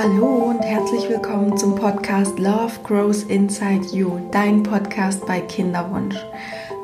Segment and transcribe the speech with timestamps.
[0.00, 6.14] Hallo und herzlich willkommen zum Podcast Love Grows Inside You, dein Podcast bei Kinderwunsch.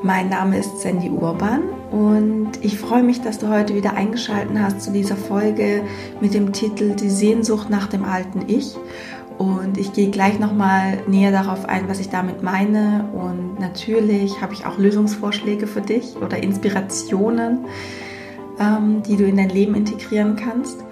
[0.03, 1.62] Mein Name ist Sandy Urban
[1.93, 5.85] und ich freue mich, dass du heute wieder eingeschaltet hast zu dieser Folge
[6.21, 8.75] mit dem Titel Die Sehnsucht nach dem alten Ich.
[9.39, 13.09] Und ich gehe gleich nochmal näher darauf ein, was ich damit meine.
[13.12, 17.67] Und natürlich habe ich auch Lösungsvorschläge für dich oder Inspirationen,
[18.59, 20.84] ähm, die du in dein Leben integrieren kannst.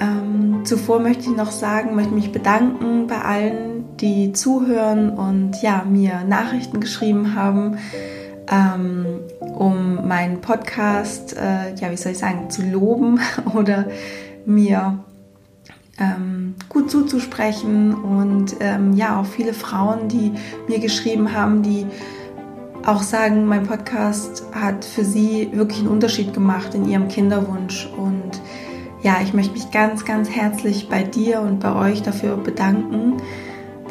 [0.00, 5.84] Ähm, zuvor möchte ich noch sagen, möchte mich bedanken bei allen, die zuhören und ja,
[5.84, 7.78] mir Nachrichten geschrieben haben,
[8.50, 9.06] ähm,
[9.40, 13.18] um meinen Podcast, äh, ja, wie soll ich sagen, zu loben
[13.54, 13.86] oder
[14.46, 15.00] mir
[15.98, 20.32] ähm, gut zuzusprechen und ähm, ja, auch viele Frauen, die
[20.68, 21.86] mir geschrieben haben, die
[22.86, 28.40] auch sagen, mein Podcast hat für sie wirklich einen Unterschied gemacht in ihrem Kinderwunsch und
[29.02, 33.18] ja, ich möchte mich ganz, ganz herzlich bei dir und bei euch dafür bedanken.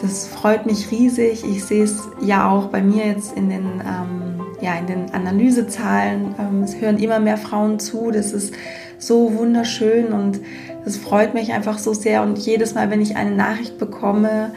[0.01, 1.43] Das freut mich riesig.
[1.43, 6.35] Ich sehe es ja auch bei mir jetzt in den, ähm, ja, in den Analysezahlen.
[6.37, 8.11] Ähm, es hören immer mehr Frauen zu.
[8.11, 8.53] Das ist
[8.99, 10.39] so wunderschön und
[10.83, 12.21] das freut mich einfach so sehr.
[12.21, 14.51] Und jedes Mal, wenn ich eine Nachricht bekomme,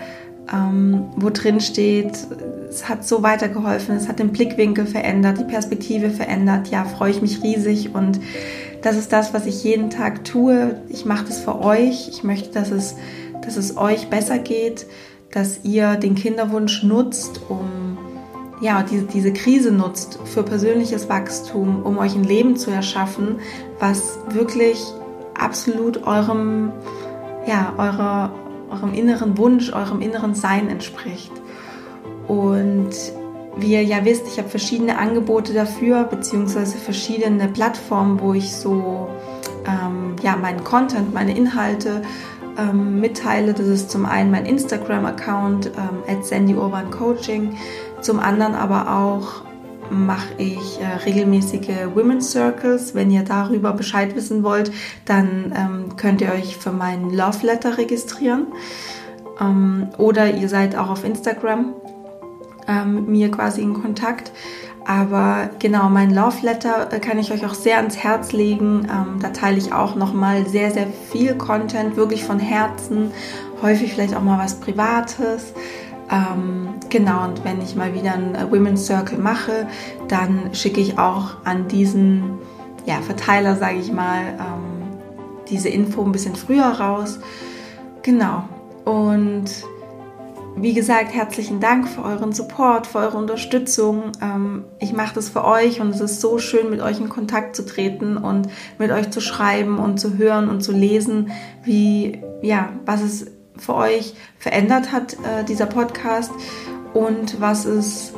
[0.53, 2.13] ähm, wo drin steht,
[2.69, 7.23] es hat so weitergeholfen, es hat den Blickwinkel verändert, die Perspektive verändert, ja, freue ich
[7.23, 8.21] mich riesig und
[8.83, 10.81] das ist das, was ich jeden Tag tue.
[10.89, 12.09] Ich mache das für euch.
[12.09, 12.97] Ich möchte, dass es,
[13.43, 14.87] dass es euch besser geht,
[15.33, 17.99] dass ihr den Kinderwunsch nutzt, um
[18.61, 23.39] ja, diese, diese Krise nutzt für persönliches Wachstum, um euch ein Leben zu erschaffen,
[23.79, 24.83] was wirklich
[25.39, 26.73] absolut eurem,
[27.47, 28.33] ja, eurer,
[28.71, 31.33] eurem inneren Wunsch, eurem inneren Sein entspricht.
[32.29, 32.91] Und
[33.61, 39.09] wie ihr ja wisst, ich habe verschiedene Angebote dafür, beziehungsweise verschiedene Plattformen, wo ich so
[39.67, 42.03] ähm, ja, meinen Content, meine Inhalte
[42.59, 43.55] ähm, mitteile.
[43.55, 47.57] Das ist zum einen mein Instagram-Account, ähm, Sandy Urban Coaching,
[48.01, 49.43] zum anderen aber auch
[49.91, 52.95] mache ich äh, regelmäßige Women's Circles.
[52.95, 54.71] Wenn ihr darüber Bescheid wissen wollt,
[55.05, 58.47] dann ähm, könnt ihr euch für meinen Love Letter registrieren.
[59.41, 61.75] Ähm, oder ihr seid auch auf Instagram
[62.71, 64.31] ähm, mit mir quasi in Kontakt.
[64.87, 68.89] Aber genau, mein Love Letter äh, kann ich euch auch sehr ans Herz legen.
[68.91, 73.13] Ähm, da teile ich auch nochmal sehr, sehr viel Content, wirklich von Herzen.
[73.63, 75.53] Häufig vielleicht auch mal was Privates.
[76.11, 79.69] Ähm, genau, und wenn ich mal wieder einen äh, Women's Circle mache,
[80.09, 82.39] dann schicke ich auch an diesen
[82.87, 84.99] ja, Verteiler, sage ich mal, ähm,
[85.49, 87.21] diese Info ein bisschen früher raus.
[88.03, 88.45] Genau.
[88.85, 89.45] Und
[90.57, 94.13] wie gesagt, herzlichen Dank für euren Support, für eure Unterstützung.
[94.21, 97.57] Ähm, ich mache das für euch und es ist so schön, mit euch in Kontakt
[97.57, 101.31] zu treten und mit euch zu schreiben und zu hören und zu lesen,
[101.63, 106.33] wie, ja, was es für euch verändert hat, äh, dieser Podcast
[106.95, 108.13] und was es,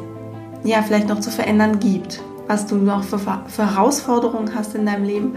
[0.65, 5.05] ja, vielleicht noch zu verändern gibt, was du noch für, für Herausforderungen hast in deinem
[5.05, 5.37] Leben.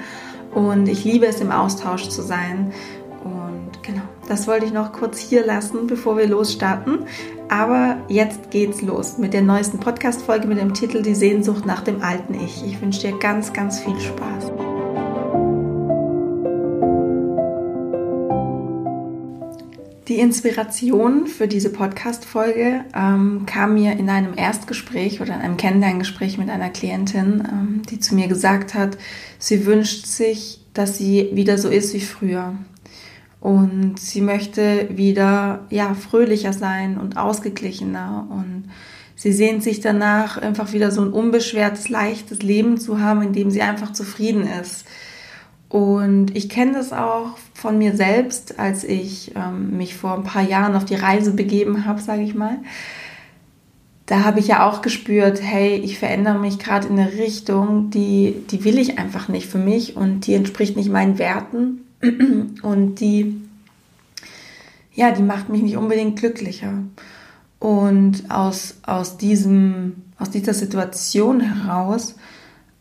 [0.53, 2.71] Und ich liebe es, im Austausch zu sein.
[4.27, 7.05] Das wollte ich noch kurz hier lassen, bevor wir losstarten.
[7.47, 12.01] Aber jetzt geht's los mit der neuesten Podcast-Folge mit dem Titel Die Sehnsucht nach dem
[12.01, 12.65] alten Ich.
[12.65, 14.51] Ich wünsche dir ganz, ganz viel Spaß.
[20.07, 26.37] Die Inspiration für diese Podcast-Folge ähm, kam mir in einem Erstgespräch oder in einem Kennenlerngespräch
[26.37, 28.97] mit einer Klientin, ähm, die zu mir gesagt hat,
[29.39, 32.53] sie wünscht sich, dass sie wieder so ist wie früher.
[33.45, 38.25] Und sie möchte wieder, ja, fröhlicher sein und ausgeglichener.
[38.27, 38.71] Und
[39.15, 43.51] sie sehnt sich danach, einfach wieder so ein unbeschwertes, leichtes Leben zu haben, in dem
[43.51, 44.87] sie einfach zufrieden ist.
[45.69, 50.41] Und ich kenne das auch von mir selbst, als ich ähm, mich vor ein paar
[50.41, 52.57] Jahren auf die Reise begeben habe, sage ich mal.
[54.07, 58.43] Da habe ich ja auch gespürt, hey, ich verändere mich gerade in eine Richtung, die,
[58.49, 61.84] die will ich einfach nicht für mich und die entspricht nicht meinen Werten.
[62.61, 63.41] Und die,
[64.93, 66.73] ja, die macht mich nicht unbedingt glücklicher.
[67.59, 72.15] Und aus, aus, diesem, aus dieser Situation heraus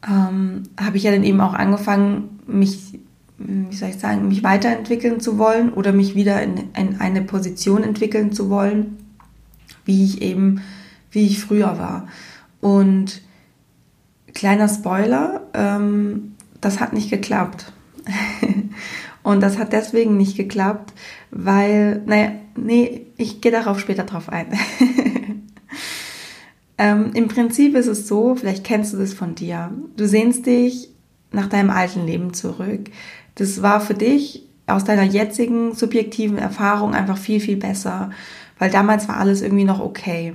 [0.06, 2.98] ähm, habe ich ja dann eben auch angefangen, mich,
[3.38, 7.82] wie soll ich sagen, mich weiterentwickeln zu wollen oder mich wieder in, in eine Position
[7.82, 8.98] entwickeln zu wollen,
[9.84, 10.60] wie ich eben,
[11.10, 12.08] wie ich früher war.
[12.60, 13.22] Und
[14.34, 17.72] kleiner Spoiler, ähm, das hat nicht geklappt.
[19.24, 20.92] Und das hat deswegen nicht geklappt,
[21.30, 24.46] weil, naja, nee, ich gehe darauf später drauf ein.
[26.78, 29.72] ähm, Im Prinzip ist es so, vielleicht kennst du das von dir.
[29.96, 30.90] Du sehnst dich
[31.32, 32.90] nach deinem alten Leben zurück.
[33.34, 38.10] Das war für dich aus deiner jetzigen subjektiven Erfahrung einfach viel, viel besser,
[38.58, 40.34] weil damals war alles irgendwie noch okay.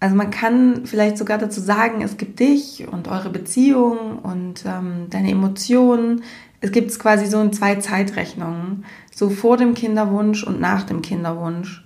[0.00, 5.06] Also man kann vielleicht sogar dazu sagen, es gibt dich und eure Beziehung und ähm,
[5.10, 6.22] deine Emotionen.
[6.60, 8.84] Es gibt quasi so in zwei Zeitrechnungen,
[9.14, 11.84] so vor dem Kinderwunsch und nach dem Kinderwunsch.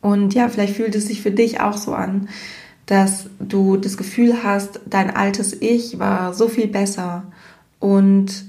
[0.00, 2.28] Und ja, vielleicht fühlt es sich für dich auch so an,
[2.86, 7.24] dass du das Gefühl hast, dein altes Ich war so viel besser
[7.80, 8.45] und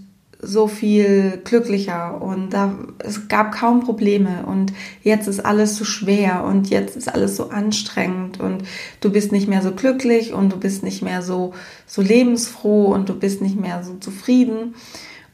[0.48, 4.72] so viel glücklicher und da es gab kaum Probleme und
[5.04, 8.64] jetzt ist alles so schwer und jetzt ist alles so anstrengend und
[9.02, 11.54] du bist nicht mehr so glücklich und du bist nicht mehr so
[11.86, 14.76] so lebensfroh und du bist nicht mehr so zufrieden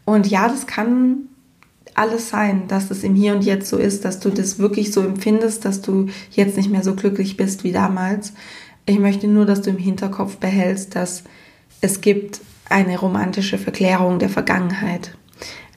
[0.06, 1.30] und ja, das kann
[1.96, 5.02] alles sein, dass es im Hier und Jetzt so ist, dass du das wirklich so
[5.02, 8.34] empfindest, dass du jetzt nicht mehr so glücklich bist wie damals.
[8.86, 11.24] Ich möchte nur, dass du im Hinterkopf behältst, dass
[11.82, 15.16] es gibt eine romantische Verklärung der Vergangenheit.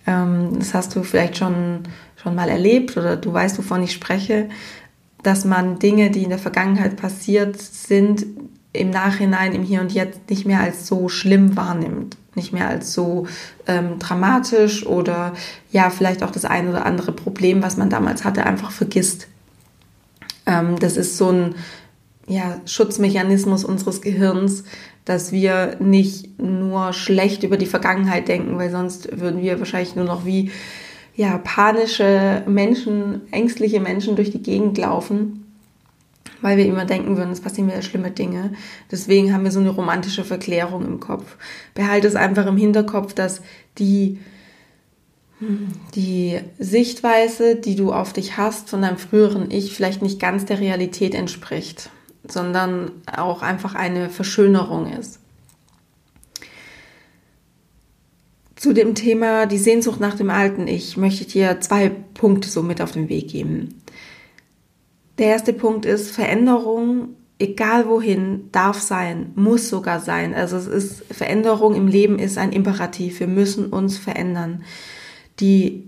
[0.06, 1.84] Ähm, das hast du vielleicht schon,
[2.16, 4.48] schon mal erlebt oder du weißt, wovon ich spreche,
[5.22, 8.24] dass man Dinge, die in der Vergangenheit passiert sind,
[8.72, 12.92] im Nachhinein, im Hier und Jetzt nicht mehr als so schlimm wahrnimmt, nicht mehr als
[12.92, 13.26] so
[13.66, 15.32] ähm, dramatisch oder
[15.72, 19.28] ja, vielleicht auch das ein oder andere Problem, was man damals hatte, einfach vergisst.
[20.44, 21.54] Ähm, das ist so ein
[22.28, 24.64] ja, Schutzmechanismus unseres Gehirns,
[25.06, 30.04] dass wir nicht nur schlecht über die Vergangenheit denken, weil sonst würden wir wahrscheinlich nur
[30.04, 30.50] noch wie
[31.14, 35.46] ja, panische Menschen, ängstliche Menschen durch die Gegend laufen,
[36.42, 38.52] weil wir immer denken würden, es passieren wieder schlimme Dinge.
[38.90, 41.36] Deswegen haben wir so eine romantische Verklärung im Kopf.
[41.72, 43.40] Behalte es einfach im Hinterkopf, dass
[43.78, 44.18] die
[45.94, 50.60] die Sichtweise, die du auf dich hast von deinem früheren Ich, vielleicht nicht ganz der
[50.60, 51.90] Realität entspricht
[52.30, 55.20] sondern auch einfach eine Verschönerung ist.
[58.54, 62.62] Zu dem Thema die Sehnsucht nach dem alten Ich möchte ich dir zwei Punkte so
[62.62, 63.82] mit auf den Weg geben.
[65.18, 70.34] Der erste Punkt ist Veränderung, egal wohin, darf sein, muss sogar sein.
[70.34, 73.20] Also es ist Veränderung im Leben ist ein Imperativ.
[73.20, 74.64] Wir müssen uns verändern.
[75.38, 75.86] Die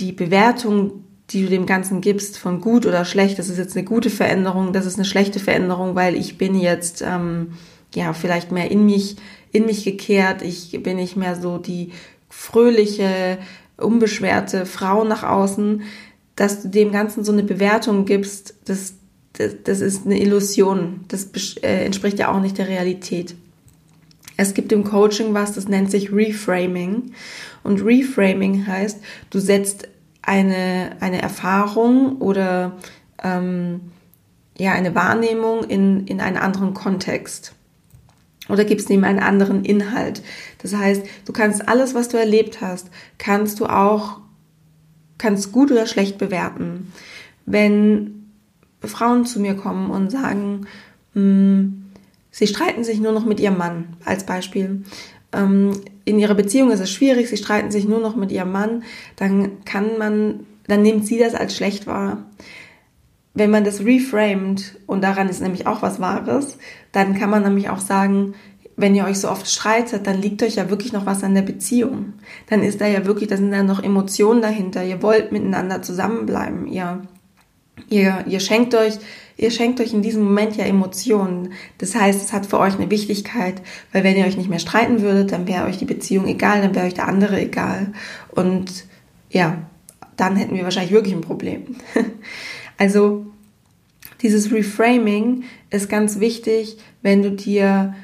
[0.00, 3.84] die Bewertung die du dem Ganzen gibst, von gut oder schlecht, das ist jetzt eine
[3.84, 7.52] gute Veränderung, das ist eine schlechte Veränderung, weil ich bin jetzt ähm,
[7.94, 9.16] ja vielleicht mehr in mich,
[9.52, 11.92] in mich gekehrt, ich bin nicht mehr so die
[12.28, 13.38] fröhliche,
[13.76, 15.82] unbeschwerte Frau nach außen,
[16.36, 18.94] dass du dem Ganzen so eine Bewertung gibst, das,
[19.34, 21.28] das, das ist eine Illusion, das
[21.62, 23.34] äh, entspricht ja auch nicht der Realität.
[24.36, 27.12] Es gibt im Coaching was, das nennt sich Reframing.
[27.62, 28.98] Und Reframing heißt,
[29.28, 29.86] du setzt
[30.22, 32.76] eine, eine Erfahrung oder
[33.22, 33.92] ähm,
[34.58, 37.54] ja, eine Wahrnehmung in, in einen anderen Kontext.
[38.48, 40.22] Oder gibst ihm einen anderen Inhalt.
[40.58, 44.18] Das heißt, du kannst alles, was du erlebt hast, kannst du auch,
[45.18, 46.92] kannst gut oder schlecht bewerten.
[47.46, 48.32] Wenn
[48.82, 50.66] Frauen zu mir kommen und sagen,
[51.14, 51.84] mh, hm,
[52.30, 54.82] sie streiten sich nur noch mit ihrem Mann, als Beispiel,
[55.32, 58.82] ähm, in ihrer Beziehung ist es schwierig, sie streiten sich nur noch mit ihrem Mann,
[59.16, 62.24] dann kann man, dann nimmt sie das als schlecht wahr.
[63.32, 66.58] Wenn man das reframed, und daran ist nämlich auch was Wahres,
[66.92, 68.34] dann kann man nämlich auch sagen,
[68.76, 71.42] wenn ihr euch so oft streitet, dann liegt euch ja wirklich noch was an der
[71.42, 72.14] Beziehung.
[72.48, 74.82] Dann ist da ja wirklich, da sind da noch Emotionen dahinter.
[74.82, 76.66] Ihr wollt miteinander zusammenbleiben.
[76.66, 77.02] Ihr,
[77.88, 78.98] ihr, ihr schenkt euch
[79.40, 81.54] ihr schenkt euch in diesem Moment ja Emotionen.
[81.78, 85.00] Das heißt, es hat für euch eine Wichtigkeit, weil wenn ihr euch nicht mehr streiten
[85.00, 87.92] würdet, dann wäre euch die Beziehung egal, dann wäre euch der andere egal.
[88.28, 88.84] Und
[89.30, 89.62] ja,
[90.16, 91.76] dann hätten wir wahrscheinlich wirklich ein Problem.
[92.76, 93.24] also
[94.20, 97.94] dieses Reframing ist ganz wichtig, wenn du dir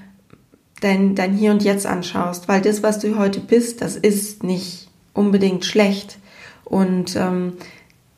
[0.81, 4.89] dein, dein Hier und Jetzt anschaust, weil das, was du heute bist, das ist nicht
[5.13, 6.19] unbedingt schlecht.
[6.65, 7.53] Und ähm,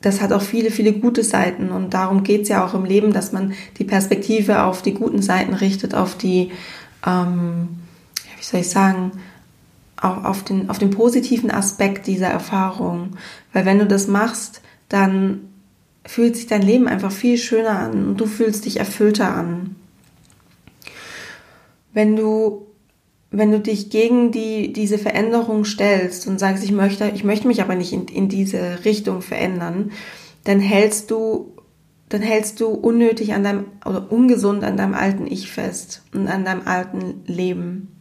[0.00, 3.12] das hat auch viele, viele gute Seiten und darum geht es ja auch im Leben,
[3.12, 6.52] dass man die Perspektive auf die guten Seiten richtet, auf die,
[7.04, 7.68] ähm,
[8.36, 9.12] wie soll ich sagen,
[10.00, 13.16] auf, auf, den, auf den positiven Aspekt dieser Erfahrung.
[13.52, 15.40] Weil wenn du das machst, dann
[16.06, 19.74] fühlt sich dein Leben einfach viel schöner an und du fühlst dich erfüllter an.
[21.92, 22.67] Wenn du
[23.30, 27.60] wenn du dich gegen die, diese Veränderung stellst und sagst, ich möchte, ich möchte mich
[27.60, 29.92] aber nicht in, in diese Richtung verändern,
[30.44, 31.54] dann hältst du,
[32.08, 36.44] dann hältst du unnötig an deinem, oder ungesund an deinem alten Ich fest und an
[36.44, 37.94] deinem alten Leben.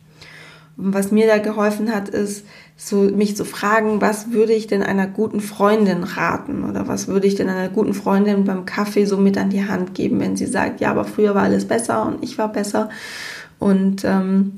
[0.77, 2.45] Und was mir da geholfen hat, ist,
[2.77, 7.25] so mich zu fragen, was würde ich denn einer guten Freundin raten oder was würde
[7.25, 10.45] ich denn einer guten Freundin beim Kaffee so mit an die Hand geben, wenn sie
[10.45, 12.89] sagt, ja, aber früher war alles besser und ich war besser
[13.57, 14.53] und ähm,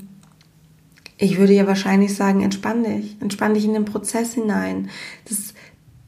[1.20, 4.88] ich würde ja wahrscheinlich sagen, entspann dich, entspann dich in den Prozess hinein.
[5.28, 5.52] Das,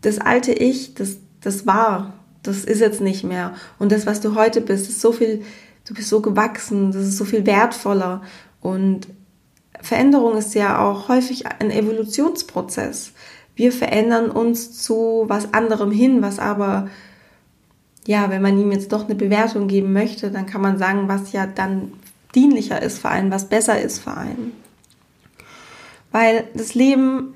[0.01, 3.53] das alte Ich, das, das war, das ist jetzt nicht mehr.
[3.79, 5.43] Und das, was du heute bist, ist so viel,
[5.87, 8.23] du bist so gewachsen, das ist so viel wertvoller.
[8.63, 9.09] Und
[9.83, 13.13] Veränderung ist ja auch häufig ein Evolutionsprozess.
[13.55, 16.89] Wir verändern uns zu was anderem hin, was aber,
[18.07, 21.33] ja, wenn man ihm jetzt doch eine Bewertung geben möchte, dann kann man sagen, was
[21.33, 21.93] ja dann
[22.35, 24.62] dienlicher ist für einen, was besser ist für einen.
[26.13, 27.35] Weil das Leben,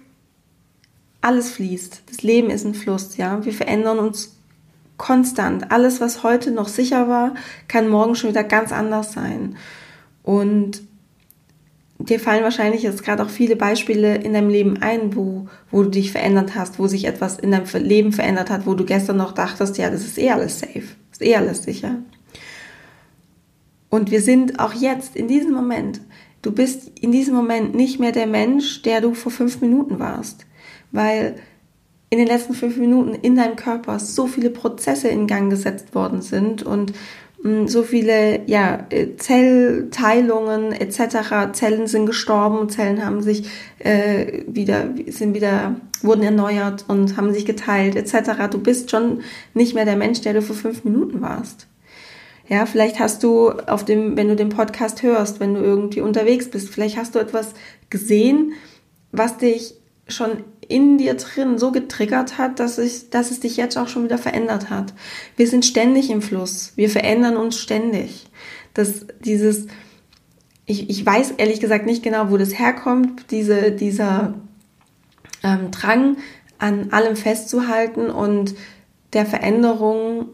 [1.21, 2.02] alles fließt.
[2.09, 3.45] Das Leben ist ein Fluss, ja.
[3.45, 4.37] Wir verändern uns
[4.97, 5.73] konstant.
[5.73, 7.35] Alles, was heute noch sicher war,
[7.68, 9.56] kann morgen schon wieder ganz anders sein.
[10.23, 10.83] Und
[11.99, 15.90] dir fallen wahrscheinlich jetzt gerade auch viele Beispiele in deinem Leben ein, wo, wo du
[15.90, 19.33] dich verändert hast, wo sich etwas in deinem Leben verändert hat, wo du gestern noch
[19.33, 21.97] dachtest, ja, das ist eh alles safe, ist eh alles sicher.
[23.88, 26.00] Und wir sind auch jetzt in diesem Moment,
[26.43, 30.47] du bist in diesem Moment nicht mehr der Mensch, der du vor fünf Minuten warst,
[30.93, 31.37] weil
[32.11, 36.23] in den letzten fünf Minuten in deinem Körper so viele Prozesse in Gang gesetzt worden
[36.23, 36.93] sind und
[37.43, 41.52] hm, so viele ja, äh, Zellteilungen etc.
[41.52, 47.45] Zellen sind gestorben, Zellen haben sich äh, wieder, sind wieder, wurden erneuert und haben sich
[47.45, 48.49] geteilt etc.
[48.50, 49.23] Du bist schon
[49.55, 51.66] nicht mehr der Mensch, der du vor fünf Minuten warst.
[52.49, 56.49] Ja, vielleicht hast du auf dem, wenn du den Podcast hörst, wenn du irgendwie unterwegs
[56.49, 57.55] bist, vielleicht hast du etwas
[57.91, 58.53] gesehen,
[59.11, 59.75] was dich
[60.09, 64.05] schon in dir drin so getriggert hat, dass, ich, dass es dich jetzt auch schon
[64.05, 64.95] wieder verändert hat.
[65.37, 66.73] Wir sind ständig im Fluss.
[66.76, 68.26] Wir verändern uns ständig.
[68.75, 69.67] Das, dieses,
[70.65, 74.35] ich, ich weiß ehrlich gesagt nicht genau, wo das herkommt, diese, dieser
[75.43, 76.17] ähm, Drang
[76.59, 78.55] an allem festzuhalten und
[79.12, 80.29] der Veränderung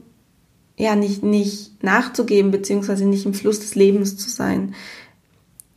[0.76, 4.74] ja nicht, nicht nachzugeben, beziehungsweise nicht im Fluss des Lebens zu sein.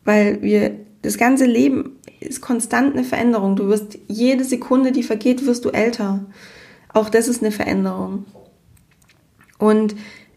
[0.04, 3.56] Weil wir das ganze Leben ist konstant eine Veränderung.
[3.56, 6.26] Du wirst jede Sekunde, die vergeht, wirst du älter.
[6.94, 8.26] Auch das ist eine Veränderung.
[9.58, 9.96] Und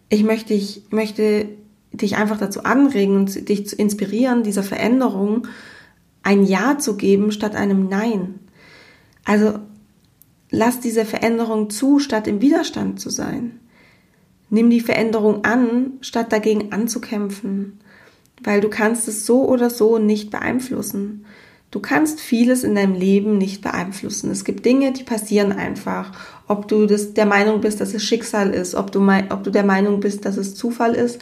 [0.08, 1.48] ich möchte, ich möchte
[1.92, 5.46] dich einfach dazu anregen und dich zu inspirieren, dieser Veränderung
[6.22, 8.40] ein Ja zu geben statt einem Nein.
[9.24, 9.58] Also
[10.50, 13.60] lass diese Veränderung zu, statt im Widerstand zu sein.
[14.50, 17.80] Nimm die Veränderung an, statt dagegen anzukämpfen,
[18.42, 21.24] weil du kannst es so oder so nicht beeinflussen.
[21.70, 24.30] Du kannst vieles in deinem Leben nicht beeinflussen.
[24.30, 26.12] Es gibt Dinge, die passieren einfach.
[26.46, 29.64] Ob du das, der Meinung bist, dass es Schicksal ist, ob du, ob du der
[29.64, 31.20] Meinung bist, dass es Zufall ist,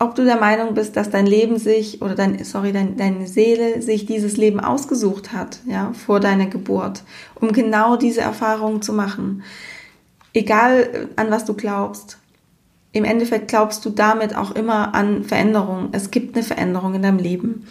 [0.00, 3.82] ob du der Meinung bist, dass dein Leben sich oder dein, sorry, dein, deine Seele
[3.82, 7.02] sich dieses Leben ausgesucht hat, ja, vor deiner Geburt,
[7.34, 9.42] um genau diese Erfahrungen zu machen.
[10.34, 12.17] Egal an was du glaubst.
[12.98, 15.90] Im Endeffekt glaubst du damit auch immer an Veränderung.
[15.92, 17.64] Es gibt eine Veränderung in deinem Leben.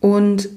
[0.00, 0.48] Und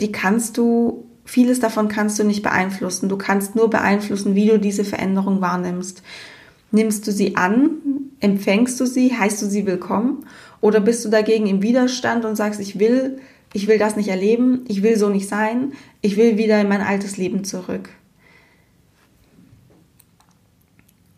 [0.00, 3.08] die kannst du, vieles davon kannst du nicht beeinflussen.
[3.08, 6.04] Du kannst nur beeinflussen, wie du diese Veränderung wahrnimmst.
[6.70, 7.70] Nimmst du sie an,
[8.20, 10.24] empfängst du sie, heißt du sie willkommen
[10.60, 13.18] oder bist du dagegen im Widerstand und sagst, ich will,
[13.52, 16.82] ich will das nicht erleben, ich will so nicht sein, ich will wieder in mein
[16.82, 17.88] altes Leben zurück.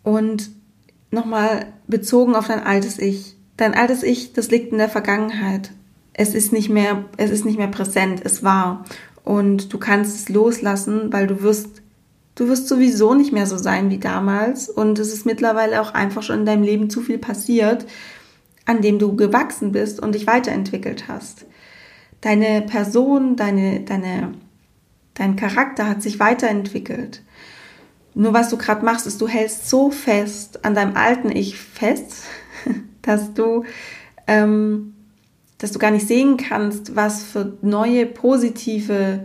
[0.03, 0.51] Und
[1.11, 3.37] nochmal bezogen auf dein altes Ich.
[3.57, 5.71] Dein altes Ich, das liegt in der Vergangenheit
[6.19, 8.85] es ist nicht mehr, es ist nicht mehr präsent, es war.
[9.23, 11.81] Und du kannst es loslassen, weil du wirst,
[12.35, 14.69] du wirst sowieso nicht mehr so sein wie damals.
[14.69, 17.87] Und es ist mittlerweile auch einfach schon in deinem Leben zu viel passiert,
[18.65, 21.47] an dem du gewachsen bist und dich weiterentwickelt hast.
[22.21, 24.33] Deine Person, deine, deine,
[25.15, 27.23] dein Charakter hat sich weiterentwickelt.
[28.19, 32.25] Nur was du gerade machst, ist, du hältst so fest an deinem alten Ich fest,
[33.03, 33.65] dass du
[34.27, 34.95] ähm,
[35.59, 39.25] dass du gar nicht sehen kannst, was für neue positive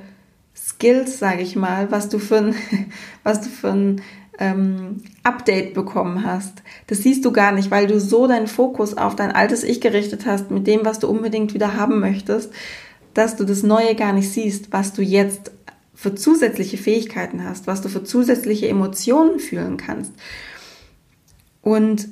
[0.55, 2.55] Skills, sage ich mal, was du für ein,
[3.23, 4.01] was du für ein
[4.37, 6.61] ähm, Update bekommen hast.
[6.85, 10.27] Das siehst du gar nicht, weil du so deinen Fokus auf dein altes Ich gerichtet
[10.27, 12.51] hast mit dem, was du unbedingt wieder haben möchtest,
[13.15, 15.51] dass du das Neue gar nicht siehst, was du jetzt
[16.03, 20.11] für zusätzliche Fähigkeiten hast, was du für zusätzliche Emotionen fühlen kannst.
[21.61, 22.09] Und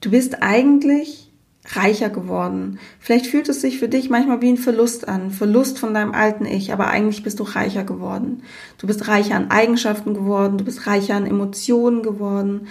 [0.00, 1.32] du bist eigentlich
[1.66, 2.78] reicher geworden.
[3.00, 6.46] Vielleicht fühlt es sich für dich manchmal wie ein Verlust an, Verlust von deinem alten
[6.46, 8.44] Ich, aber eigentlich bist du reicher geworden.
[8.78, 12.68] Du bist reicher an Eigenschaften geworden, du bist reicher an Emotionen geworden,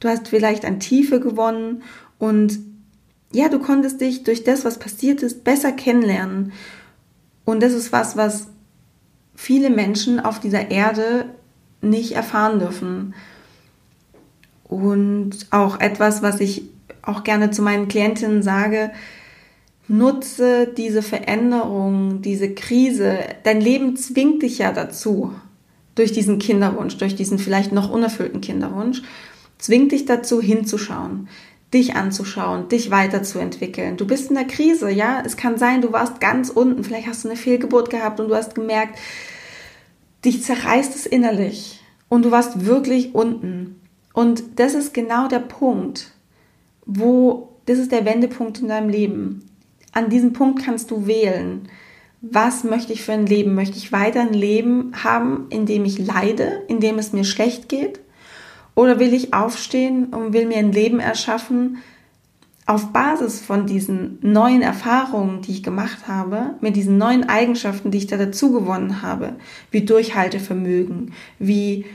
[0.00, 1.82] du hast vielleicht an Tiefe gewonnen
[2.18, 2.58] und
[3.32, 6.52] ja, du konntest dich durch das, was passiert ist, besser kennenlernen.
[7.44, 8.48] Und das ist was, was
[9.42, 11.24] viele Menschen auf dieser Erde
[11.80, 13.14] nicht erfahren dürfen.
[14.62, 16.62] Und auch etwas, was ich
[17.02, 18.92] auch gerne zu meinen Klientinnen sage,
[19.88, 23.18] nutze diese Veränderung, diese Krise.
[23.42, 25.32] Dein Leben zwingt dich ja dazu,
[25.96, 29.02] durch diesen Kinderwunsch, durch diesen vielleicht noch unerfüllten Kinderwunsch,
[29.58, 31.28] zwingt dich dazu hinzuschauen,
[31.74, 33.96] dich anzuschauen, dich weiterzuentwickeln.
[33.96, 35.20] Du bist in der Krise, ja.
[35.26, 38.36] Es kann sein, du warst ganz unten, vielleicht hast du eine Fehlgeburt gehabt und du
[38.36, 38.98] hast gemerkt,
[40.24, 43.80] dich zerreißt es innerlich und du warst wirklich unten.
[44.12, 46.12] Und das ist genau der Punkt,
[46.84, 49.48] wo, das ist der Wendepunkt in deinem Leben.
[49.92, 51.68] An diesem Punkt kannst du wählen.
[52.20, 53.54] Was möchte ich für ein Leben?
[53.54, 57.68] Möchte ich weiter ein Leben haben, in dem ich leide, in dem es mir schlecht
[57.68, 58.00] geht?
[58.74, 61.78] Oder will ich aufstehen und will mir ein Leben erschaffen
[62.66, 67.98] auf Basis von diesen neuen Erfahrungen, die ich gemacht habe, mit diesen neuen Eigenschaften, die
[67.98, 69.34] ich da dazu gewonnen habe,
[69.70, 71.86] wie Durchhaltevermögen, wie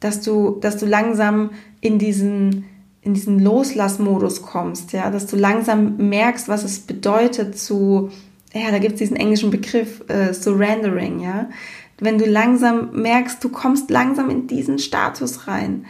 [0.00, 2.64] dass du, dass du langsam in diesen
[3.06, 8.10] in diesen Loslassmodus kommst, ja, dass du langsam merkst, was es bedeutet zu,
[8.52, 11.48] ja, da gibt es diesen englischen Begriff äh, Surrendering, ja,
[12.00, 15.86] wenn du langsam merkst, du kommst langsam in diesen Status rein,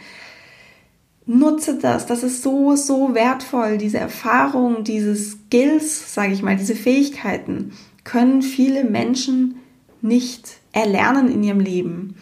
[1.27, 2.05] nutze das.
[2.05, 3.77] Das ist so, so wertvoll.
[3.77, 9.57] Diese Erfahrung, diese Skills, sage ich mal, diese Fähigkeiten können viele Menschen
[10.01, 12.15] nicht erlernen in ihrem Leben.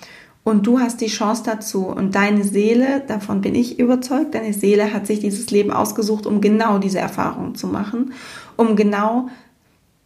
[0.43, 1.87] Und du hast die Chance dazu.
[1.87, 6.41] Und deine Seele, davon bin ich überzeugt, deine Seele hat sich dieses Leben ausgesucht, um
[6.41, 8.13] genau diese Erfahrung zu machen,
[8.57, 9.29] um genau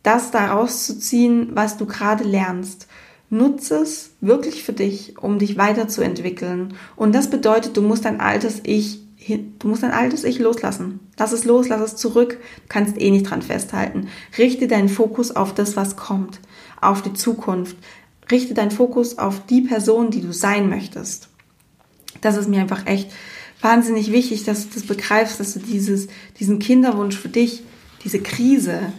[0.04, 2.88] das daraus zu ziehen, was du gerade lernst.
[3.30, 6.74] Nutze es wirklich für dich, um dich weiterzuentwickeln.
[6.96, 9.02] Und das bedeutet, du musst dein altes Ich,
[9.60, 11.00] du musst dein altes Ich loslassen.
[11.18, 12.40] Lass es los, lass es zurück.
[12.40, 14.08] Du kannst eh nicht dran festhalten.
[14.38, 16.40] Richte deinen Fokus auf das, was kommt,
[16.82, 17.78] auf die Zukunft.
[18.32, 21.30] Richte deinen Fokus auf die Person, die du sein möchtest.
[22.22, 23.12] Das ist mir einfach echt
[23.62, 26.08] wahnsinnig wichtig, dass du das begreifst, dass du dieses,
[26.40, 27.64] diesen Kinderwunsch für dich,
[28.04, 28.94] diese Krise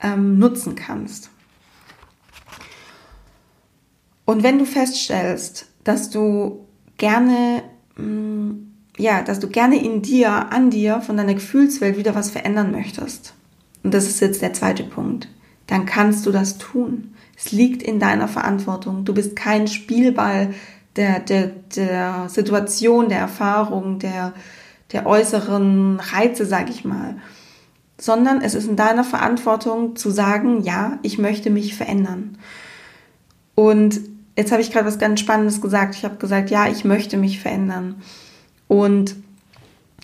[0.00, 1.30] ähm, nutzen kannst.
[4.24, 7.62] Und wenn du feststellst, dass du gerne,
[7.96, 8.50] mm,
[8.98, 13.34] ja, dass du gerne in dir, an dir, von deiner Gefühlswelt wieder was verändern möchtest,
[13.82, 15.28] und das ist jetzt der zweite Punkt,
[15.66, 17.14] dann kannst du das tun.
[17.36, 19.04] Es liegt in deiner Verantwortung.
[19.04, 20.54] Du bist kein Spielball
[20.96, 24.34] der, der, der Situation, der Erfahrung, der,
[24.92, 27.16] der äußeren Reize, sag ich mal.
[27.98, 32.38] Sondern es ist in deiner Verantwortung zu sagen, ja, ich möchte mich verändern.
[33.54, 34.00] Und
[34.36, 35.94] jetzt habe ich gerade was ganz Spannendes gesagt.
[35.94, 38.02] Ich habe gesagt, ja, ich möchte mich verändern.
[38.68, 39.16] Und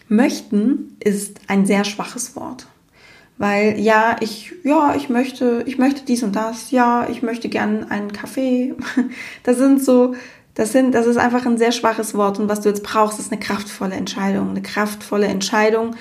[0.08, 2.66] möchten ist ein sehr schwaches Wort.
[3.38, 7.84] Weil ja, ich, ja, ich möchte, ich möchte dies und das, ja, ich möchte gern
[7.84, 8.74] einen Kaffee.
[9.44, 10.14] Das sind so,
[10.54, 12.40] das sind, das ist einfach ein sehr schwaches Wort.
[12.40, 14.50] Und was du jetzt brauchst, ist eine kraftvolle Entscheidung.
[14.50, 15.94] Eine kraftvolle Entscheidung,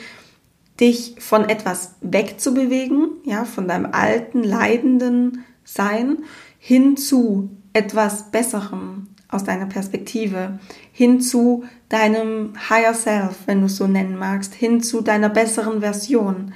[0.79, 6.23] dich von etwas wegzubewegen, ja, von deinem alten, leidenden Sein
[6.59, 10.59] hin zu etwas Besserem aus deiner Perspektive,
[10.91, 15.81] hin zu deinem Higher Self, wenn du es so nennen magst, hin zu deiner besseren
[15.81, 16.53] Version.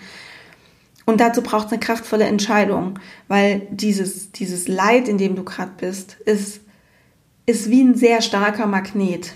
[1.06, 5.74] Und dazu braucht es eine kraftvolle Entscheidung, weil dieses, dieses Leid, in dem du gerade
[5.78, 6.62] bist, ist,
[7.46, 9.34] ist wie ein sehr starker Magnet.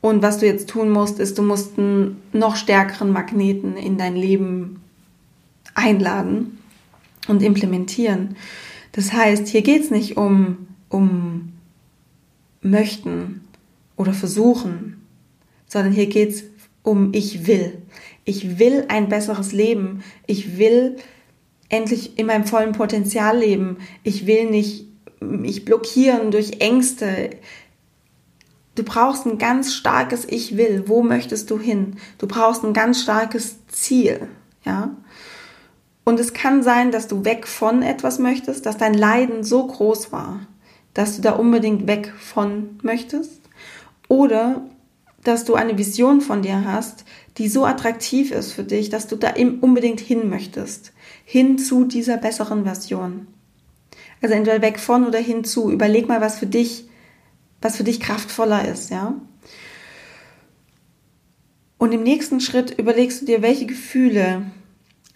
[0.00, 4.16] Und was du jetzt tun musst, ist, du musst einen noch stärkeren Magneten in dein
[4.16, 4.82] Leben
[5.74, 6.58] einladen
[7.28, 8.36] und implementieren.
[8.92, 11.52] Das heißt, hier geht es nicht um um
[12.60, 13.40] möchten
[13.96, 15.04] oder versuchen,
[15.66, 16.44] sondern hier geht es
[16.84, 17.82] um ich will.
[18.24, 20.04] Ich will ein besseres Leben.
[20.26, 20.96] Ich will
[21.68, 23.78] endlich in meinem vollen Potenzial leben.
[24.04, 24.86] Ich will nicht
[25.18, 27.30] mich blockieren durch Ängste.
[28.76, 30.84] Du brauchst ein ganz starkes Ich will.
[30.86, 31.96] Wo möchtest du hin?
[32.18, 34.28] Du brauchst ein ganz starkes Ziel.
[34.64, 34.96] Ja?
[36.04, 40.12] Und es kann sein, dass du weg von etwas möchtest, dass dein Leiden so groß
[40.12, 40.46] war,
[40.94, 43.40] dass du da unbedingt weg von möchtest
[44.08, 44.62] oder
[45.24, 47.04] dass du eine Vision von dir hast,
[47.38, 50.92] die so attraktiv ist für dich, dass du da unbedingt hin möchtest,
[51.24, 53.26] hin zu dieser besseren Version.
[54.22, 55.70] Also entweder weg von oder hinzu.
[55.70, 56.88] Überleg mal, was für dich,
[57.60, 59.14] was für dich kraftvoller ist, ja.
[61.78, 64.46] Und im nächsten Schritt überlegst du dir, welche Gefühle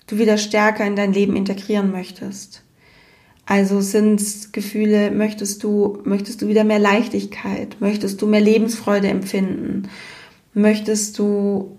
[0.07, 2.63] du wieder stärker in dein Leben integrieren möchtest.
[3.51, 7.81] Also sind Gefühle, möchtest du, möchtest du wieder mehr Leichtigkeit?
[7.81, 9.89] Möchtest du mehr Lebensfreude empfinden?
[10.53, 11.75] Möchtest du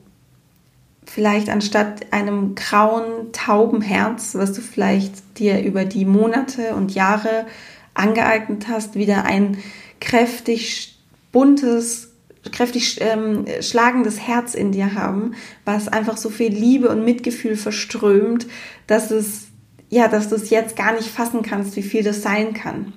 [1.05, 7.45] vielleicht anstatt einem grauen, tauben Herz, was du vielleicht dir über die Monate und Jahre
[7.93, 9.59] angeeignet hast, wieder ein
[10.01, 10.97] kräftig
[11.31, 12.13] buntes,
[12.51, 18.47] kräftig ähm, schlagendes Herz in dir haben, was einfach so viel Liebe und Mitgefühl verströmt,
[18.87, 19.48] dass es
[19.89, 22.93] ja, dass du es jetzt gar nicht fassen kannst, wie viel das sein kann.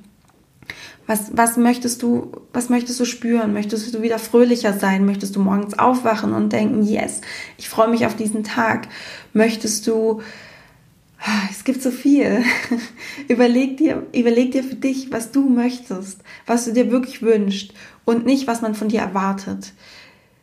[1.07, 3.53] Was, was möchtest du, was möchtest du spüren?
[3.53, 5.05] Möchtest du wieder fröhlicher sein?
[5.05, 7.23] Möchtest du morgens aufwachen und denken, yes,
[7.59, 8.89] ich freue mich auf diesen Tag?
[9.33, 10.23] Möchtest du,
[11.19, 12.45] ah, es gibt so viel.
[13.29, 17.73] überleg dir, überleg dir für dich, was du möchtest, was du dir wirklich wünschst
[18.05, 19.73] und nicht, was man von dir erwartet.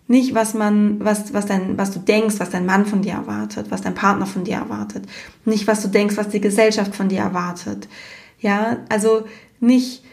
[0.09, 3.67] Nicht, was man, was, was dein, was du denkst, was dein Mann von dir erwartet,
[3.69, 5.05] was dein Partner von dir erwartet.
[5.45, 7.87] Nicht, was du denkst, was die Gesellschaft von dir erwartet.
[8.39, 9.25] Ja, also
[9.59, 10.03] nicht,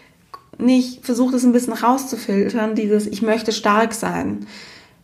[0.58, 4.46] nicht, versuch das ein bisschen rauszufiltern, dieses, ich möchte stark sein.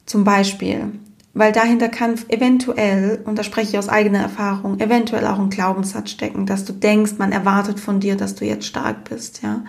[0.04, 0.92] Zum Beispiel.
[1.32, 6.10] Weil dahinter kann eventuell, und da spreche ich aus eigener Erfahrung, eventuell auch ein Glaubenssatz
[6.10, 9.64] stecken, dass du denkst, man erwartet von dir, dass du jetzt stark bist, ja.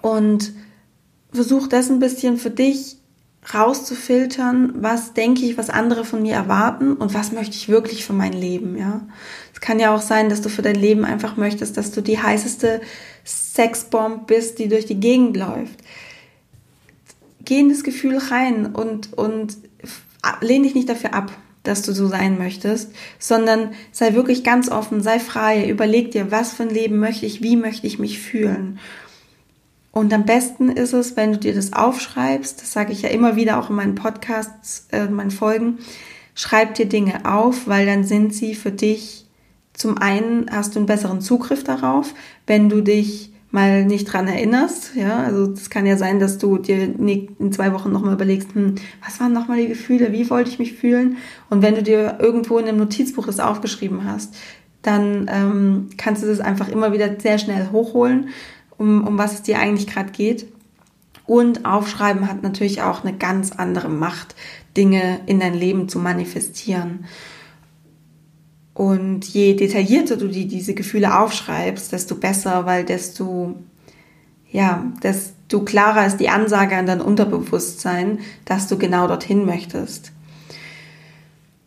[0.00, 0.52] Und
[1.32, 2.96] versuch das ein bisschen für dich
[3.52, 8.12] rauszufiltern, was denke ich, was andere von mir erwarten und was möchte ich wirklich für
[8.12, 9.02] mein Leben, ja.
[9.52, 12.20] Es kann ja auch sein, dass du für dein Leben einfach möchtest, dass du die
[12.20, 12.80] heißeste
[13.24, 15.78] Sexbomb bist, die durch die Gegend läuft.
[17.44, 19.56] Geh in das Gefühl rein und, und
[20.40, 25.00] lehn dich nicht dafür ab, dass du so sein möchtest, sondern sei wirklich ganz offen,
[25.02, 28.78] sei frei, überleg dir, was für ein Leben möchte ich, wie möchte ich mich fühlen.
[29.92, 33.36] Und am besten ist es, wenn du dir das aufschreibst, das sage ich ja immer
[33.36, 35.78] wieder auch in meinen Podcasts, äh, meinen Folgen,
[36.34, 39.26] schreib dir Dinge auf, weil dann sind sie für dich,
[39.74, 42.14] zum einen hast du einen besseren Zugriff darauf,
[42.46, 46.56] wenn du dich mal nicht dran erinnerst, ja, also es kann ja sein, dass du
[46.56, 50.58] dir in zwei Wochen nochmal überlegst, hm, was waren nochmal die Gefühle, wie wollte ich
[50.58, 51.18] mich fühlen?
[51.50, 54.34] Und wenn du dir irgendwo in einem Notizbuch das aufgeschrieben hast,
[54.80, 58.30] dann ähm, kannst du das einfach immer wieder sehr schnell hochholen
[58.82, 60.46] um, um was es dir eigentlich gerade geht.
[61.24, 64.34] Und Aufschreiben hat natürlich auch eine ganz andere Macht,
[64.76, 67.04] Dinge in dein Leben zu manifestieren.
[68.74, 73.54] Und je detaillierter du die, diese Gefühle aufschreibst, desto besser, weil desto,
[74.50, 80.12] ja, desto klarer ist die Ansage an dein Unterbewusstsein, dass du genau dorthin möchtest.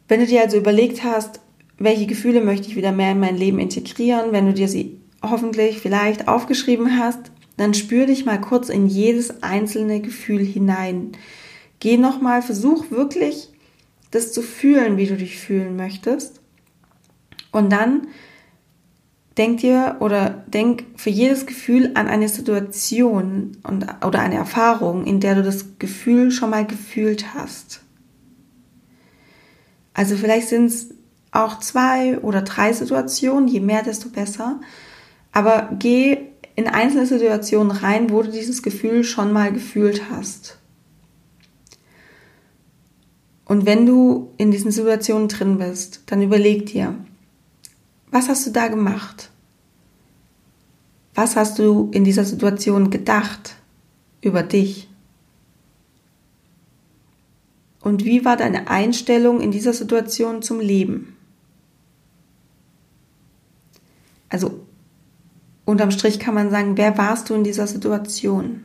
[0.07, 1.39] Wenn du dir also überlegt hast,
[1.77, 5.79] welche Gefühle möchte ich wieder mehr in mein Leben integrieren, wenn du dir sie hoffentlich
[5.79, 11.13] vielleicht aufgeschrieben hast, dann spür dich mal kurz in jedes einzelne Gefühl hinein.
[11.79, 13.49] Geh nochmal, versuch wirklich
[14.11, 16.41] das zu fühlen, wie du dich fühlen möchtest.
[17.51, 18.07] Und dann
[19.37, 25.19] denk dir oder denk für jedes Gefühl an eine Situation und, oder eine Erfahrung, in
[25.19, 27.81] der du das Gefühl schon mal gefühlt hast.
[29.93, 30.89] Also vielleicht sind es
[31.31, 34.59] auch zwei oder drei Situationen, je mehr, desto besser.
[35.35, 36.17] Aber geh
[36.55, 40.57] in einzelne Situationen rein, wo du dieses Gefühl schon mal gefühlt hast.
[43.43, 46.95] Und wenn du in diesen Situationen drin bist, dann überleg dir,
[48.11, 49.29] was hast du da gemacht?
[51.15, 53.55] Was hast du in dieser Situation gedacht
[54.21, 54.87] über dich?
[57.81, 61.17] Und wie war deine Einstellung in dieser Situation zum Leben?
[64.29, 64.64] Also
[65.65, 68.63] unterm Strich kann man sagen, wer warst du in dieser Situation?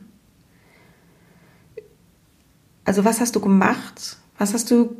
[2.85, 4.17] Also was hast du gemacht?
[4.37, 4.95] Was hast du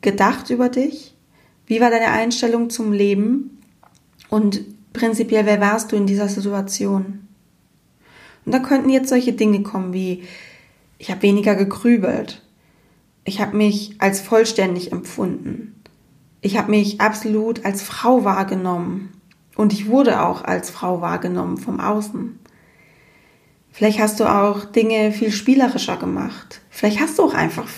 [0.00, 1.14] gedacht über dich?
[1.66, 3.58] Wie war deine Einstellung zum Leben?
[4.28, 7.26] Und prinzipiell, wer warst du in dieser Situation?
[8.44, 10.24] Und da könnten jetzt solche Dinge kommen wie,
[10.98, 12.42] ich habe weniger gegrübelt.
[13.24, 15.82] Ich habe mich als vollständig empfunden.
[16.42, 19.12] Ich habe mich absolut als Frau wahrgenommen.
[19.56, 22.38] Und ich wurde auch als Frau wahrgenommen vom Außen.
[23.70, 26.60] Vielleicht hast du auch Dinge viel spielerischer gemacht.
[26.70, 27.68] Vielleicht hast du auch einfach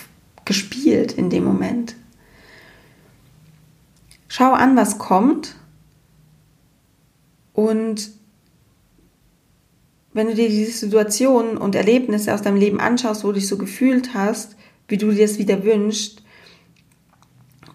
[0.45, 1.95] gespielt in dem Moment.
[4.27, 5.55] Schau an, was kommt.
[7.53, 8.11] Und
[10.13, 13.57] wenn du dir diese Situationen und Erlebnisse aus deinem Leben anschaust, wo du dich so
[13.57, 14.55] gefühlt hast,
[14.87, 16.23] wie du dir es wieder wünschst,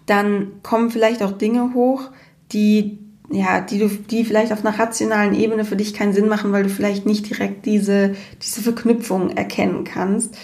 [0.05, 2.09] dann kommen vielleicht auch Dinge hoch,
[2.51, 3.02] die
[3.33, 6.63] ja, die du, die vielleicht auf einer rationalen Ebene für dich keinen Sinn machen, weil
[6.63, 10.37] du vielleicht nicht direkt diese, diese Verknüpfung erkennen kannst.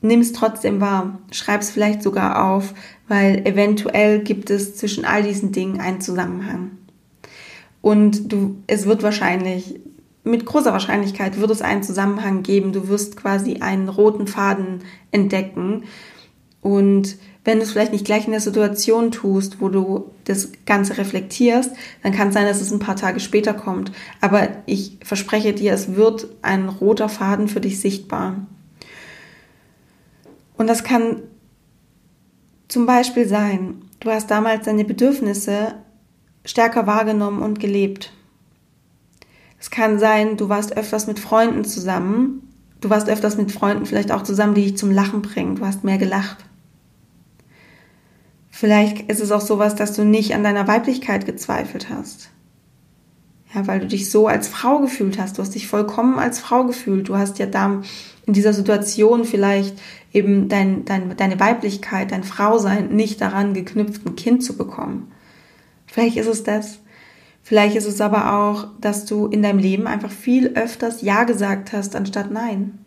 [0.00, 1.20] Nimm es trotzdem wahr.
[1.30, 2.74] Schreib es vielleicht sogar auf,
[3.06, 6.72] weil eventuell gibt es zwischen all diesen Dingen einen Zusammenhang.
[7.80, 9.80] Und du, es wird wahrscheinlich,
[10.24, 12.72] mit großer Wahrscheinlichkeit wird es einen Zusammenhang geben.
[12.72, 14.80] Du wirst quasi einen roten Faden
[15.12, 15.84] entdecken.
[16.60, 20.96] Und wenn du es vielleicht nicht gleich in der Situation tust, wo du das Ganze
[20.98, 23.90] reflektierst, dann kann es sein, dass es ein paar Tage später kommt.
[24.20, 28.46] Aber ich verspreche dir, es wird ein roter Faden für dich sichtbar.
[30.56, 31.22] Und das kann
[32.68, 35.74] zum Beispiel sein, du hast damals deine Bedürfnisse
[36.44, 38.12] stärker wahrgenommen und gelebt.
[39.58, 42.48] Es kann sein, du warst öfters mit Freunden zusammen.
[42.80, 45.56] Du warst öfters mit Freunden vielleicht auch zusammen, die dich zum Lachen bringen.
[45.56, 46.44] Du hast mehr gelacht.
[48.54, 52.28] Vielleicht ist es auch sowas, dass du nicht an deiner Weiblichkeit gezweifelt hast.
[53.54, 55.36] Ja, weil du dich so als Frau gefühlt hast.
[55.36, 57.08] Du hast dich vollkommen als Frau gefühlt.
[57.08, 57.82] Du hast ja da
[58.26, 59.80] in dieser Situation vielleicht
[60.12, 65.10] eben dein, dein, deine Weiblichkeit, dein Frausein nicht daran geknüpft, ein Kind zu bekommen.
[65.86, 66.78] Vielleicht ist es das.
[67.42, 71.72] Vielleicht ist es aber auch, dass du in deinem Leben einfach viel öfters Ja gesagt
[71.72, 72.81] hast, anstatt Nein.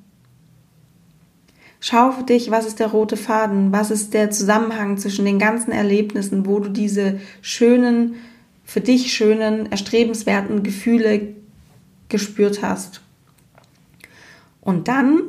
[1.87, 5.71] Schau für dich, was ist der rote Faden, was ist der Zusammenhang zwischen den ganzen
[5.71, 8.15] Erlebnissen, wo du diese schönen,
[8.63, 11.35] für dich schönen, erstrebenswerten Gefühle
[12.09, 13.01] gespürt hast.
[14.61, 15.21] Und dann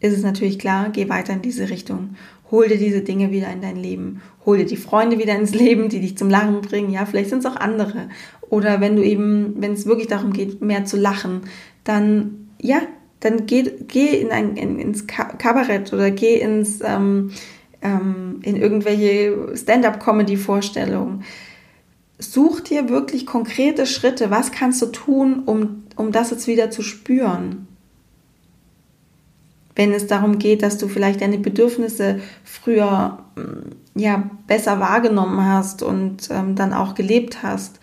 [0.00, 2.16] ist es natürlich klar, geh weiter in diese Richtung.
[2.50, 4.20] Hol dir diese Dinge wieder in dein Leben.
[4.44, 6.90] Hol dir die Freunde wieder ins Leben, die dich zum Lachen bringen.
[6.90, 8.08] Ja, vielleicht sind es auch andere.
[8.50, 11.42] Oder wenn du eben, wenn es wirklich darum geht, mehr zu lachen,
[11.84, 12.82] dann, ja,
[13.24, 17.30] dann geh, geh in ein, in, ins Kabarett oder geh ins, ähm,
[17.82, 21.24] ähm, in irgendwelche Stand-up-Comedy-Vorstellungen.
[22.18, 24.30] Such dir wirklich konkrete Schritte.
[24.30, 27.66] Was kannst du tun, um, um das jetzt wieder zu spüren?
[29.76, 35.82] wenn es darum geht, dass du vielleicht deine Bedürfnisse früher mm, ja besser wahrgenommen hast
[35.82, 37.80] und ähm, dann auch gelebt hast.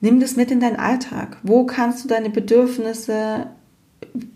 [0.00, 1.38] Nimm das mit in deinen Alltag.
[1.42, 3.46] Wo kannst du deine Bedürfnisse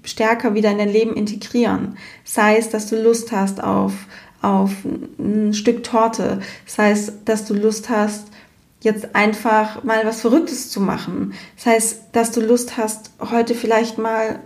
[0.04, 1.96] stärker wieder in dein Leben integrieren?
[2.24, 3.92] Sei es, dass du Lust hast auf,
[4.42, 4.72] auf
[5.18, 6.40] ein Stück Torte.
[6.66, 8.28] Sei es, dass du Lust hast,
[8.80, 11.34] jetzt einfach mal was Verrücktes zu machen.
[11.56, 14.40] Sei es, dass du Lust hast, heute vielleicht mal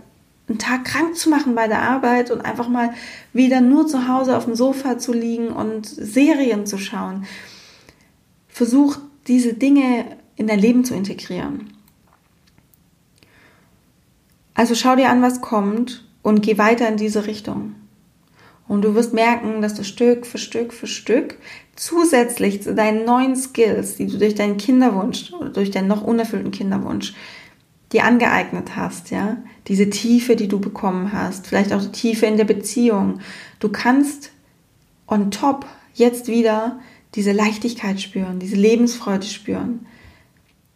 [0.47, 2.93] einen Tag krank zu machen bei der Arbeit und einfach mal
[3.33, 7.25] wieder nur zu Hause auf dem Sofa zu liegen und Serien zu schauen.
[8.47, 11.73] Versuch diese Dinge in dein Leben zu integrieren.
[14.53, 17.75] Also schau dir an, was kommt und geh weiter in diese Richtung.
[18.67, 21.37] Und du wirst merken, dass du Stück für Stück für Stück
[21.75, 26.51] zusätzlich zu deinen neuen Skills, die du durch deinen Kinderwunsch oder durch deinen noch unerfüllten
[26.51, 27.13] Kinderwunsch
[27.91, 29.37] dir angeeignet hast, ja,
[29.67, 33.19] diese Tiefe, die du bekommen hast, vielleicht auch die Tiefe in der Beziehung.
[33.59, 34.31] Du kannst
[35.07, 36.79] on top jetzt wieder
[37.15, 39.85] diese Leichtigkeit spüren, diese Lebensfreude spüren.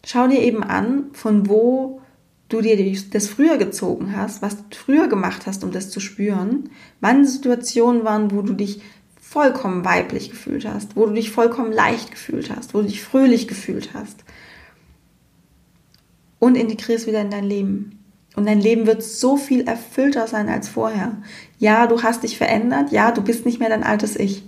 [0.05, 2.01] Schau dir eben an, von wo
[2.49, 2.77] du dir
[3.11, 6.69] das früher gezogen hast, was du früher gemacht hast, um das zu spüren,
[7.01, 8.81] wann Situationen waren, wo du dich
[9.19, 13.47] vollkommen weiblich gefühlt hast, wo du dich vollkommen leicht gefühlt hast, wo du dich fröhlich
[13.47, 14.23] gefühlt hast
[16.39, 17.99] und integrier es wieder in dein Leben.
[18.35, 21.17] Und dein Leben wird so viel erfüllter sein als vorher.
[21.57, 22.91] Ja, du hast dich verändert.
[22.91, 24.43] Ja, du bist nicht mehr dein altes Ich.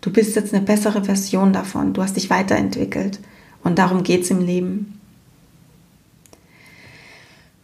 [0.00, 1.92] Du bist jetzt eine bessere Version davon.
[1.92, 3.20] Du hast dich weiterentwickelt.
[3.62, 4.95] Und darum geht es im Leben.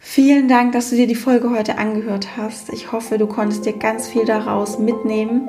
[0.05, 2.71] Vielen Dank, dass du dir die Folge heute angehört hast.
[2.71, 5.47] Ich hoffe, du konntest dir ganz viel daraus mitnehmen.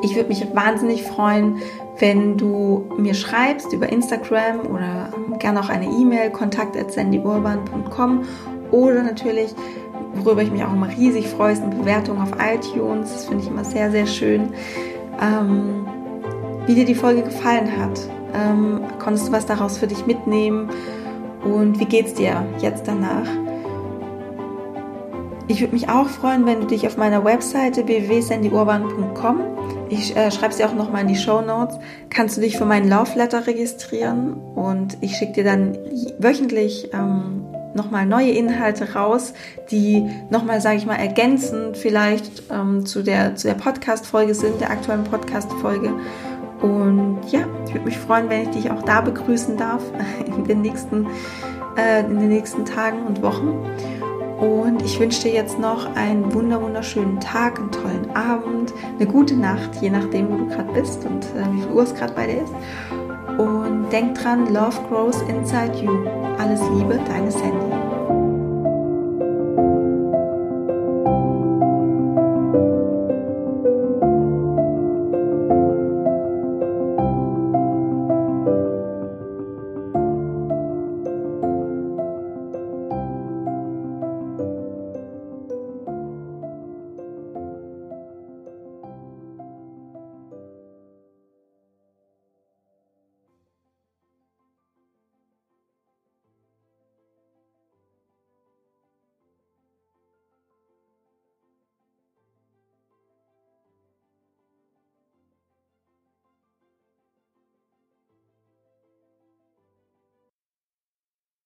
[0.00, 1.56] Ich würde mich wahnsinnig freuen,
[1.98, 8.22] wenn du mir schreibst über Instagram oder gerne auch eine E-Mail, kontakt.sandyurban.com
[8.70, 9.54] oder natürlich,
[10.14, 13.12] worüber ich mich auch immer riesig freue, ist eine Bewertung auf iTunes.
[13.12, 14.52] Das finde ich immer sehr, sehr schön.
[15.20, 15.84] Ähm,
[16.66, 18.00] wie dir die Folge gefallen hat.
[18.32, 20.70] Ähm, konntest du was daraus für dich mitnehmen?
[21.42, 23.26] Und wie geht's dir jetzt danach?
[25.48, 29.58] Ich würde mich auch freuen, wenn du dich auf meiner Webseite www.sandyurban.com
[29.90, 31.78] ich äh, schreibe dir auch nochmal in die Show Notes.
[32.10, 35.78] Kannst du dich für meinen Love Letter registrieren und ich schicke dir dann
[36.18, 39.32] wöchentlich ähm, nochmal neue Inhalte raus,
[39.70, 44.70] die nochmal, sage ich mal, ergänzend vielleicht ähm, zu der, zu der Podcast-Folge sind, der
[44.70, 45.94] aktuellen Podcast-Folge.
[46.60, 49.82] Und ja, ich würde mich freuen, wenn ich dich auch da begrüßen darf
[50.26, 51.06] in den nächsten,
[51.76, 53.64] äh, in den nächsten Tagen und Wochen.
[54.38, 59.34] Und ich wünsche dir jetzt noch einen wunder wunderschönen Tag, einen tollen Abend, eine gute
[59.34, 62.26] Nacht, je nachdem, wo du gerade bist und äh, wie viel Uhr es gerade bei
[62.26, 62.52] dir ist.
[63.38, 65.92] Und denk dran, Love grows inside you.
[66.38, 67.77] Alles Liebe, deine Sandy.